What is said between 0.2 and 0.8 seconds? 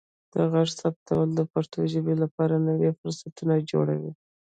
د غږ